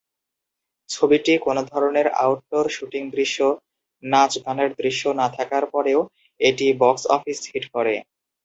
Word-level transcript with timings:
ছবিটি 0.89 1.33
কোনো 1.37 1.61
ধরনের 1.71 2.07
আউটডোর 2.21 2.65
শ্যুটিং 2.69 3.03
দৃশ্য, 3.11 3.37
নাচ-গানের 4.03 4.69
দৃশ্য 4.75 5.03
না 5.19 5.27
থাকার 5.29 5.63
পরেও 5.73 5.99
এটি 6.39 6.67
বক্স 6.79 7.03
অফিস 7.15 7.39
হিট 7.47 7.65
করে। 7.73 7.95